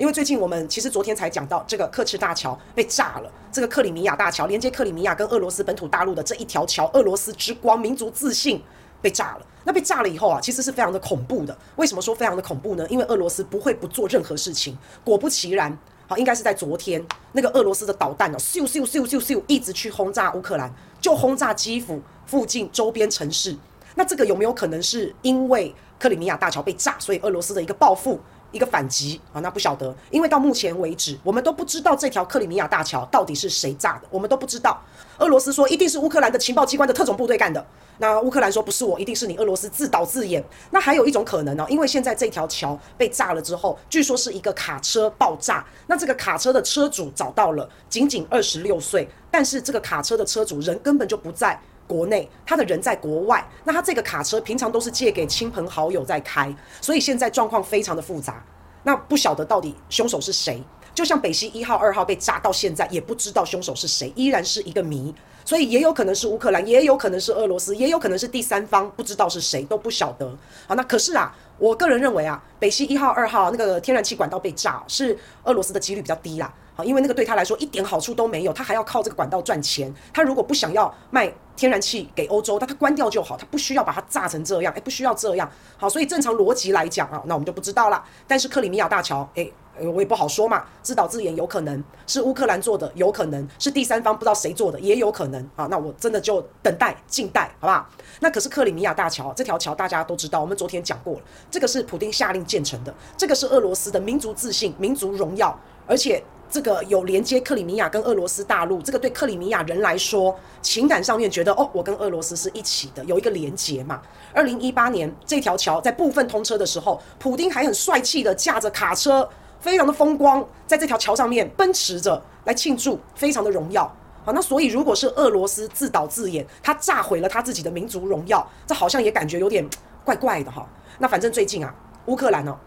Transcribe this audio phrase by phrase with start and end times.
[0.00, 8.62] 因为最近我们其实昨天才讲到这个克赤大桥被炸了，这个克里米亚大桥连接克里米亚跟俄罗斯本土大陆的这一条桥，俄罗斯之光民族自信
[9.02, 9.46] 被炸了。
[9.62, 11.54] 那被炸了以后啊，其实是非常的恐怖的。
[11.76, 12.86] 为什么说非常的恐怖呢？
[12.88, 14.74] 因为俄罗斯不会不做任何事情。
[15.04, 15.76] 果不其然，
[16.08, 23.54] 好，应该是在昨天，那个俄罗斯的导弹哦，咻咻咻咻咻，一直去轰炸乌克兰，就轰炸基辅附近周边城市。
[23.96, 28.18] 那这个有没有可能是因为克里米亚大桥被炸，所以俄罗斯的一个报复？
[28.52, 34.80] 一个反击啊，那不晓得，因为到目前为止，我们都不知道这条克里米亚大桥到底是谁炸的，我们都不知道。
[35.18, 37.64] 俄罗斯说一定是乌克兰的情报机关的特种部队干的，
[37.98, 40.42] 那乌克兰说不是我，一定是你俄罗斯自导自演。
[40.70, 51.60] 那还有一种可能呢，因为现在这条桥被炸了之后，据说是一个卡车爆炸，那这个卡车的车主找到了，仅仅二十六岁，但是这个卡车的车主人根本就不在。
[51.90, 58.44] 国内他的人在国外，那他这个卡车平常都是借给亲朋好友在开，所以现在状况非常的复杂。
[58.84, 60.62] 那不晓得到底凶手是谁？
[60.94, 65.12] 就像北溪一号、二号被炸到现在，也不知道凶手是谁，依然是一个谜。
[65.44, 70.28] 所以也有可能是乌克兰，也有可能是俄罗斯，也有可能是第三方，不知道是谁都不晓得。
[70.68, 76.52] 好，那可是啊，我个人认为啊，北溪一号、二号那个天然气管道被炸，是俄罗斯的几率比较低啦。
[76.74, 79.92] 好，因为那个对他来说一点好处都没有，他还要靠这个管道赚钱。
[80.12, 85.50] 他如果不想要卖天然气给欧洲，但他关掉就好，他不需要把它炸成这样，诶，不需要这样。
[85.76, 88.02] 好，所以正常逻辑来讲啊，那我们就不知道了。
[88.26, 89.52] 但是克里米亚大桥，诶。
[89.82, 95.66] 我也不好说嘛，自导自演有可能是乌克兰做的，有可能是第三方不知道谁做的，也有可能啊。
[95.70, 97.88] 那我真的就等待静待，好不好？
[98.20, 114.02] 那可是克里米亚大桥这条桥大家都知道，我们昨天讲过了，这个是普丁下令建成的，这个是俄罗斯的民族自信、民族荣耀，而且这个有连接克里米亚跟俄罗斯大陆，这个对克里米亚人来说，情感上面觉得哦，我跟俄罗斯是一起的，有一个连接嘛。
[114.34, 119.28] 二零一八年这条桥在部分通车的时候，普丁还很帅气的驾着卡车。
[119.60, 123.84] 非常的风光，在这条桥上面奔驰着来庆祝，非常的荣耀。
[124.24, 129.68] 好，那所以如果是俄罗斯自导自演，他炸毁了他自己的民族荣耀，这好像也感觉有点
[130.02, 130.66] 怪怪的哈。
[130.98, 131.74] 那反正最近啊，
[132.06, 132.58] 乌克兰呢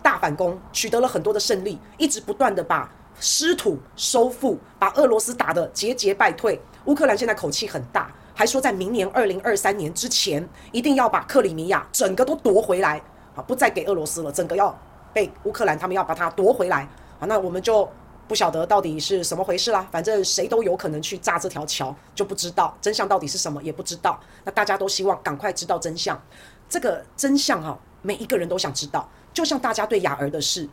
[0.00, 2.88] 大反攻，取得了很多的胜利，一直不断的把
[3.20, 6.60] 失土收复，把俄罗斯打得节节败退。
[6.84, 13.00] 乌克兰现在口气很大，还说在明年二零二三年之前，一定要把克里米亚整个都夺回来，
[13.34, 14.76] 啊，不再给俄罗斯了，整个要。
[15.12, 16.86] 被乌克兰他们要把它夺回来
[17.18, 17.88] 啊，那我们就
[18.28, 19.88] 不晓得到底是什么回事啦。
[19.90, 24.20] 反正谁都有可能去炸这条桥，就不知道真相到底是什么，也不知道。
[24.44, 26.20] 那大家都希望赶快知道真相。
[26.68, 29.08] 这个真相哈，每一个人都想知道。
[29.32, 30.68] 就像大家对雅儿的事，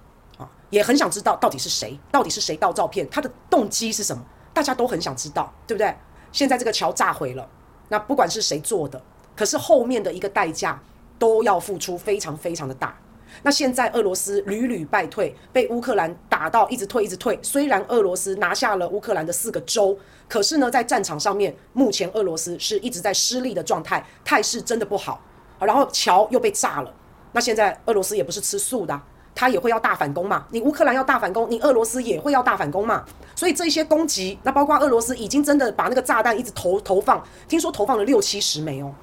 [0.74, 4.26] 也很想知道到底是谁，到底是谁盗照片，他的动机是什么，
[4.56, 5.96] 大家都很想知道，对不对？
[6.32, 7.48] 现在这个桥炸毁了，
[7.90, 9.00] 那不管是谁做的，
[9.36, 10.82] 可是后面的一个代价
[11.20, 12.98] 都要付出非常非常的大。
[13.44, 17.38] 那现在俄罗斯屡屡败退，被乌克兰打到一直退一直退。
[17.44, 19.96] 虽然俄罗斯拿下了乌克兰的四个州，
[20.28, 25.22] 可是呢，在战场上面，目前俄罗斯是一直在失利的状态，态势真的不好。
[25.60, 26.92] 然后桥又被炸了，
[27.32, 29.00] 那现在俄罗斯也不是吃素的，
[29.36, 30.46] 他也会要大反攻嘛。
[30.52, 33.04] 你乌克兰要大反攻，你俄罗斯也会要大反攻嘛。
[33.36, 38.94] 所以这些攻击，那包括俄罗斯已经真的把那个炸弹一直投投放，听说投放了六七十枚哦。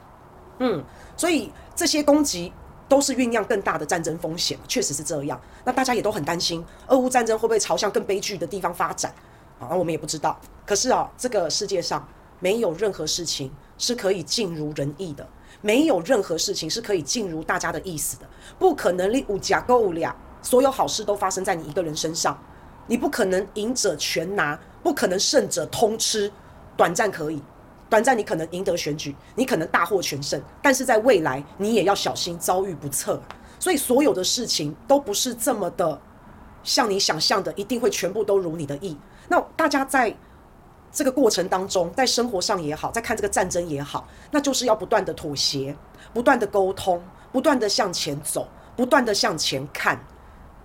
[0.59, 0.85] 嗯，
[1.17, 2.53] 所以这些攻击。
[2.91, 5.41] 都是酝酿更大的战争风险，确实是这样。
[5.63, 9.15] 那大家也都很担心，俄乌战争会不会朝向更悲剧的地方发展？
[9.61, 10.37] 啊，我们也不知道。
[10.67, 12.05] 可是啊，这个世界上
[12.41, 13.49] 没有任何事情
[13.79, 15.25] 是可以尽如人意的，
[15.61, 18.27] 没有任何事情是可以尽如大家的意思的。
[18.59, 22.39] 不可能你五甲够五俩，所有好事都发生在你一个人身上。
[22.87, 26.31] 你不可能赢者全拿，不可能胜者通吃，
[26.77, 27.41] 短暂可以。
[27.89, 33.21] 短暂你可能赢得选举，你可能大获全胜，但是在未来你也要小心遭遇不测。
[33.59, 36.01] 所以所有的事情都不是这么的
[36.63, 38.97] 像你想象的，一定会全部都如你的意。
[39.29, 40.17] 那大家在
[40.93, 45.75] 这个过程当中，在生活上也好，在看这个战争也好，那就是要不断的妥协，
[46.13, 49.99] 不断的沟通，不断的向前走，不断的向前看。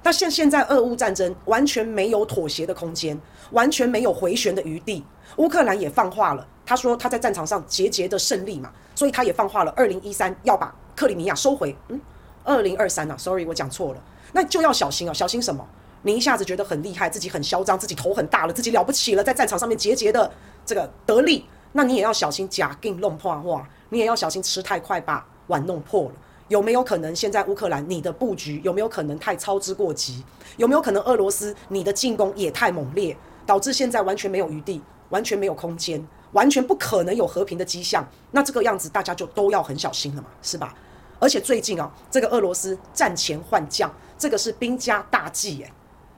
[0.01, 3.19] 那像现在俄乌战争完全没有妥协的空间，
[3.51, 5.03] 完全没有回旋的余地。
[5.37, 6.47] 乌克兰也放话了。
[6.65, 11.75] 他说他在战场上节节的胜利嘛，所以他也放话了，二零一三要把克里米亚收回。
[11.89, 11.99] 嗯，
[12.43, 14.01] 二零二三啊，sorry，我讲错了，
[14.33, 15.67] 那就要小心啊，小心什么？
[16.05, 20.31] 你一下子觉得很厉害，自己很嚣张，自己头很大了，自己了不起了，在战场上面节节的
[20.63, 26.11] 这个得利，那你也要小心假定弄破话，你也要小心吃太快把碗弄破了。
[26.47, 30.23] 有没有可能现在乌克兰你的布局有没有可能太操之过急？
[30.57, 34.79] 有没有可能俄罗斯你的进攻也太猛烈，导致现在完全没有余地，
[35.09, 36.07] 完全没有空间？
[36.33, 40.75] 完全不可能有和平的迹象，那这个样子大家就都要很小心了嘛，是吧？
[41.17, 45.73] 而且最近啊，这个俄罗斯战前换将，这个是兵家大忌诶。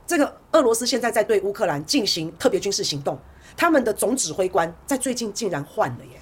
[0.08, 3.20] 这个俄罗斯现在在对乌克兰进行特别军事行动，
[3.58, 6.20] 他们的总指挥官在最近竟然换了耶，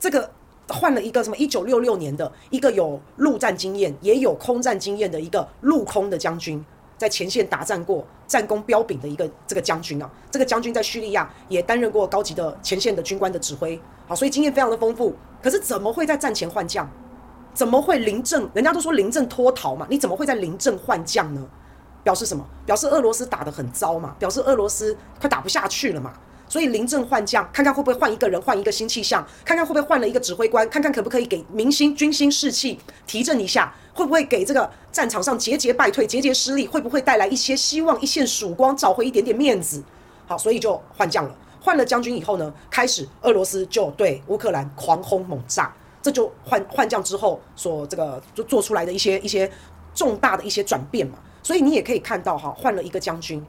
[0.00, 0.28] 这个
[0.68, 6.62] 换了一个什么一九六六年的一个有陆战经验也有空战经验的一个陆空的将军。
[6.98, 13.78] 在前线打战过、战功彪炳的一个这个将军啊，这个将军在叙利亚也担任过高级的前线的军官的指挥，
[14.08, 15.14] 好，所以经验非常的丰富。
[15.42, 16.90] 可是怎么会在战前换将？
[17.52, 18.48] 怎么会临阵？
[18.54, 21.46] 人家都说临阵脱逃嘛，你怎么会在临阵换将呢？
[22.06, 22.46] 表示什么？
[22.64, 26.12] 表示俄罗斯打得很糟嘛，表示俄罗斯快打不下去了嘛。
[26.48, 39.82] 所以临阵换将，看看会不会换一个人，换一个新气象，看看会不会换了一个指挥官，看看可不可以给民心、军心士气提振一下，会不会给这个战场上节节败退、节节失利，会不会带来一些希望、一线曙光，找回一点点面子？
[40.28, 41.34] 好，所以就换将了。
[41.60, 49.50] 换了将军以后呢，开始俄罗斯就对乌克兰狂轰猛炸，这就换换将之后所这个就做出来的一些一些
[49.92, 51.18] 重大的一些转变嘛。
[51.46, 53.40] 所以你也可以看到哈，换了一个将军。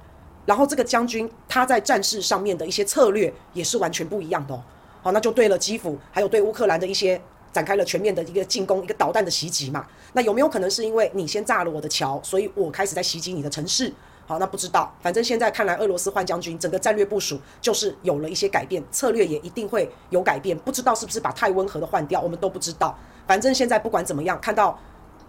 [0.45, 4.61] 然后这个将军他在战事上面的一些策略也是完全不一样的哦。
[5.01, 7.19] 好，那就对了基辅，还有对乌克兰的一些
[7.51, 9.83] 展开了全面的一个进攻，一个导弹的袭击嘛。
[10.13, 13.91] 那有没有可能是因为你先炸了我的桥，所以我开始在袭击你的城市？
[14.27, 14.95] 好，那不知道。
[15.01, 20.55] 反正现在看来，俄罗斯换将军，整个战略部署就是有了一些改变，策略也一定会有改变。
[20.59, 22.95] 不知道是不是把太温和的换掉，我们都不知道。
[23.25, 24.79] 反正现在不管怎么样，看到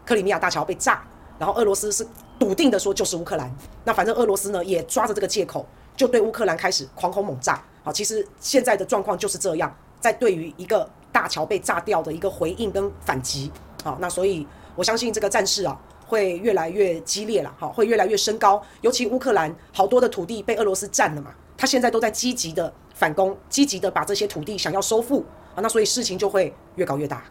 [0.05, 1.03] 克里米亚大桥被炸。
[1.39, 2.05] 然后俄罗斯是
[2.39, 3.51] 笃定的说就是乌克兰，
[3.85, 7.61] 那反正俄罗斯呢也抓着这个借口，就对乌克兰开始狂轰猛炸。
[7.83, 13.51] 好，其实现在的状况就是这样，在对于一个大桥被炸掉的一个回应跟反击。
[13.83, 14.47] 好，那所以
[14.77, 15.77] 我相信这个战事啊
[16.07, 18.63] 会越来越激烈了，好，会越来越升高。
[18.83, 25.25] 尤其乌克兰好多的土地被俄罗斯占了嘛，他现在都在积极的反攻，积极的把这些土地想要收复
[25.55, 27.25] 啊，那所以事情就会越搞越大。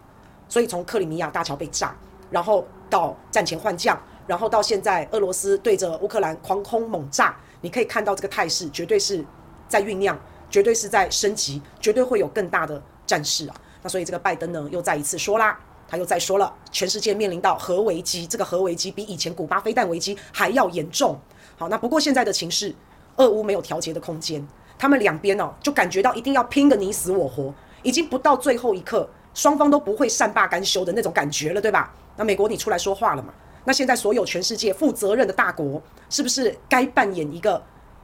[0.50, 1.95] 所以从克里米亚大桥被炸。
[2.30, 3.98] 然后到战前换将，
[4.28, 9.26] 然后到现在俄罗斯对着乌克兰狂轰猛炸，你可以看到这个态势绝对是
[9.68, 10.20] 在酝酿，
[10.50, 13.56] 绝对是在升级，绝对会有更大的战事啊！
[13.82, 15.58] 那所以这个拜登呢又再一次说啦，
[15.88, 21.18] 他又再说了，全世界面临到核危机，这个核危机比以前古巴飞弹危机还要严重。
[21.58, 22.76] 好，那不过现在的情势，
[23.16, 24.46] 俄乌没有调节的空间，
[24.78, 31.94] 他们两边哦就感觉到一定要拼个你死我活，已经不到最后一刻，双方都不会善罢甘休的那种感觉了，对吧？
[32.18, 33.34] 那美国你出来说话了嘛？
[33.68, 37.62] 那现在所有全世界负责任的大国，是不是该扮演一个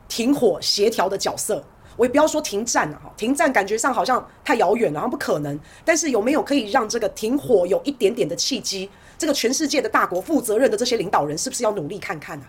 [0.09, 1.63] 停火协调的角色？
[1.95, 5.57] 我也不要说停战了哈，停战感觉上好像太遥远了，好像不可能。
[5.85, 8.89] 但是有没有可以让这个停火有一点点的契机？
[9.17, 12.45] 这个全世界的大国负责任的这些领导人，是不是要努力看看呢？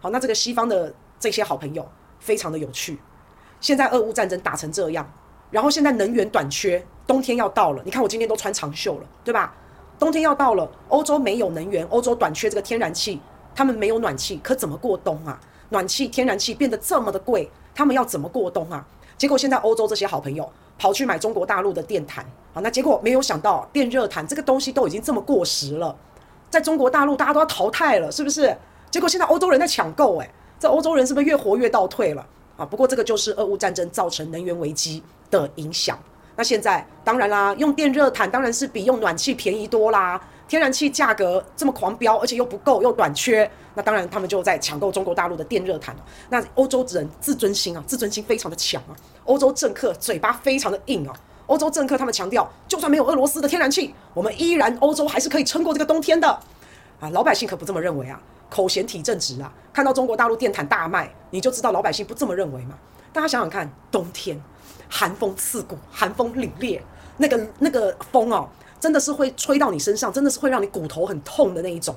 [0.00, 1.88] 好，那这个西方的这些好朋友
[2.18, 2.98] 非常的有趣。
[3.60, 5.08] 现在俄乌战争打成这样，
[5.52, 9.54] 然后现在能源短缺，冬天要到了，你看我今天都穿长袖了，对吧？
[9.98, 13.20] 冬天要到了，欧洲没有能源，欧洲短缺这个天然气，
[13.54, 15.38] 他们没有暖气，可怎么过冬啊？
[15.70, 18.86] 暖气、天然气变得这么的贵，他们要怎么过冬啊？
[19.16, 20.48] 结果现在欧洲这些好朋友
[20.78, 22.24] 跑去买中国大陆的电毯，
[22.54, 25.94] 好，那结果没有想到电热毯这个东西都已经这么过时了，
[26.48, 28.56] 在中国大陆大家都要淘汰了，是不是？
[28.90, 30.30] 结果现在欧洲人在抢购，诶，
[30.60, 32.24] 这欧洲人是不是越活越倒退了
[32.56, 32.64] 啊？
[32.64, 35.98] 不过这个就是俄乌战争造成能源危机的影响。
[36.38, 40.20] 那现在当然啦，用电热毯当然是比用暖气便宜多啦。
[40.46, 45.96] 天然气价格这么狂飙，而且又不够又短缺，那当然他们就在抢购中国大陆的电热毯。
[46.30, 48.94] 那欧洲人自尊心啊，自尊心非常的强啊。
[49.24, 51.12] 欧洲政客嘴巴非常的硬啊。
[51.48, 56.28] 欧洲政客他们强调，就算没有俄罗斯的天然气，我们依然欧洲还是可以撑过这个冬天的。
[57.00, 59.52] 啊，老百姓可不这么认为啊，口嫌体正直啊。
[59.72, 62.78] 看到中国大陆电毯大卖，你就知道老百姓不这么认为嘛。
[63.12, 64.40] 大家想想看，冬天。
[64.88, 66.80] 寒风刺骨，寒风凛冽，
[67.18, 68.48] 那个那个风哦，
[68.80, 71.94] 真的是会吹到你身上，真的是会让你骨头很痛的那一种。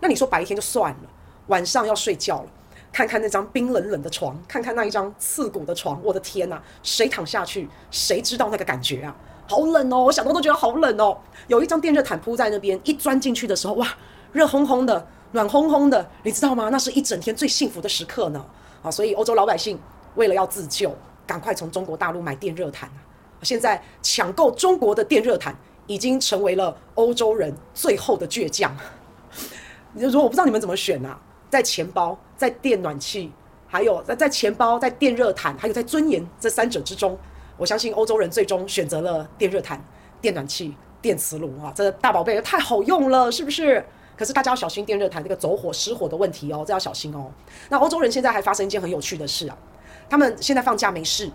[0.00, 1.00] 那你说白天就算了，
[1.46, 2.48] 晚上要睡觉了，
[2.92, 9.16] 看看那张冰冷冷的床，看看那一张刺骨的床，我的天哪，谁躺下去，谁知道那个感觉啊？
[9.48, 11.16] 好冷哦，我想到都觉得好冷哦。
[11.46, 13.88] 有一张电热毯铺在那边，一钻进去的时候，哇，
[14.32, 16.68] 热烘烘的，暖烘烘的，你知道吗？
[16.68, 18.44] 那是一整天最幸福的时刻呢。
[18.82, 19.78] 啊，所以欧洲老百姓
[20.16, 20.94] 为了要自救。
[21.26, 23.02] 赶快从中国大陆买电热毯啊！
[23.42, 25.54] 现在抢购中国的电热毯
[25.86, 28.74] 已经成为了欧洲人最后的倔强。
[29.92, 31.18] 你就说我不知道你们怎么选啊？
[31.50, 33.32] 在钱包、在电暖气，
[33.66, 37.18] 还有在在钱包、在电热毯，还有在尊严这三者之中，
[37.56, 39.82] 我相信欧洲人最终选择了电热毯、
[40.20, 41.72] 电暖气、电磁炉啊！
[41.74, 43.84] 这大宝贝太好用了，是不是？
[44.16, 47.30] 可是大家要小心电热毯这个走火失火的问题哦，这要小心哦。
[47.68, 49.56] 那欧洲人现在还发生一件很有趣的事啊！
[50.08, 51.30] 他们现在放假没事，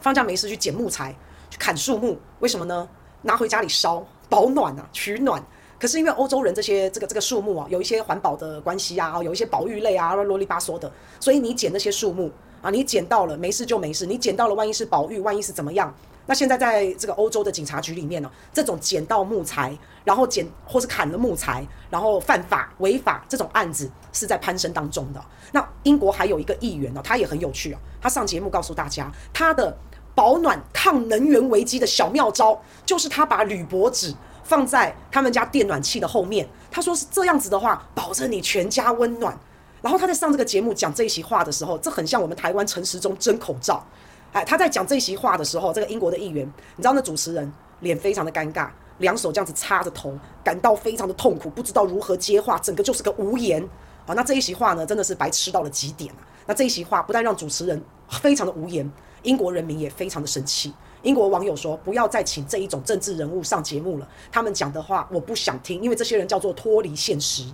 [0.00, 1.14] 放假没事去捡木材，
[1.50, 2.88] 去砍树木，为什么呢？
[3.22, 5.42] 拿回家里烧，保暖啊，取暖。
[5.78, 15.92] 可是因为欧洲人这些这个这个树木啊，有一些环保的关系啊，有一些保育类啊，啰里吧嗦的，所以你捡那些树木啊，你捡到了没事就没事，你捡到了万一是保育，万一是怎么样？
[16.26, 25.22] 那现在在这个欧洲的警察局里面呢，这种捡到木材，然后捡或是砍了木材，然后犯法违法这种案子是在攀升当中的。
[25.52, 29.76] 那英国还有一个议员呢，他也很有趣啊，他上节目告诉大家，他的
[30.14, 34.14] 保暖抗能源危机的小妙招，就是他把铝箔纸
[34.44, 39.36] 放在他们家电暖器的后面，他说是这样子的话，保证你全家温暖。
[39.80, 43.84] 然后他在上这个节目讲这一席话的时候，这很像我们台湾陈时中争口罩。
[44.32, 46.46] 哎，他在讲这席话的时候，这个英国的议员，
[46.76, 53.62] 你知道那主持人脸非常的尴尬，两手这样子插着头，感到非常的痛苦，不知道如何接话，整个就是个无言。
[54.06, 56.18] 啊，那这一席话呢，真的是白痴到了极点啊。
[56.46, 58.90] 那这一席话不但让主持人非常的无言，
[59.22, 60.72] 英国人民也非常的生气。
[61.02, 67.44] 英国网友说，不要再请这一种政治人物上节目了，他们讲的话我不想听，因为这些人叫做脱离现实。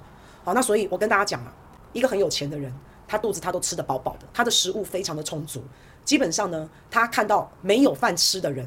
[0.44, 1.52] 好，那所以我跟大家讲啊，
[1.92, 2.72] 一个很有钱的人，
[3.06, 5.62] 他肚子他都吃得饱饱的，他的食物非常的充足。
[6.08, 8.66] 基本上呢，他看到没有饭吃的人，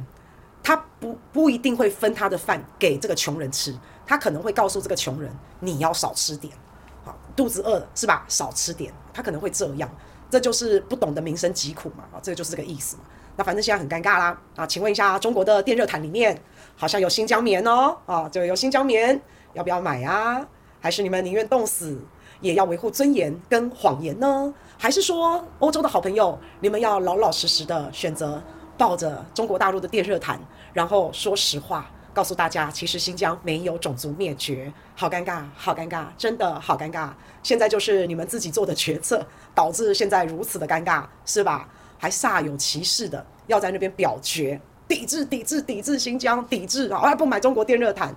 [0.62, 6.54] 他不不一定会分他的饭给这个穷人吃，他可能会告诉这个穷人，你要少吃点，
[7.04, 8.24] 好，肚子饿是吧？
[8.28, 9.90] 少吃点，他可能会这样，
[10.30, 13.02] 这就是不懂得民生疾苦嘛，啊，这个就是这个意思嘛。
[13.36, 16.40] 那反正现在很尴尬啦，啊，请问一下，中国的电热毯里面
[16.76, 19.20] 好像有新疆棉哦，啊，就有新疆棉，
[19.54, 20.46] 要不要买啊？
[20.80, 22.00] 还是你们宁愿冻死？
[22.42, 24.52] 也要维护尊严跟谎言呢？
[24.82, 28.42] 还是说欧洲的好朋友，你们要老老实实的选择
[28.80, 30.40] 抱着中国大陆的电热毯，
[30.74, 34.74] 然后说实话，告诉大家，其实新疆没有种族灭绝。
[34.96, 37.12] 好尴尬，好尴尬，真的好尴尬。
[37.44, 39.24] 现在就是你们自己做的决策，
[39.54, 41.70] 导致现在如此的尴尬，是吧？
[42.00, 48.16] 还煞有其事的要在那边表决，抵制，抵制，抵制新疆，抵制，还不买中国电热毯，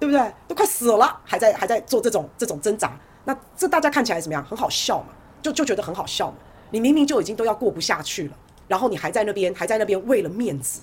[0.00, 0.32] 对不对？
[0.48, 2.98] 都快死了，还在还在做这种这种挣扎。
[3.24, 4.42] 那这大家看起来怎么样？
[4.42, 5.08] 很好笑嘛，
[5.46, 6.36] 就就觉得很好笑嘛。
[6.70, 8.36] 你明明就已经都要过不下去了，
[8.66, 10.80] 然后你还在那边还在那边为了面子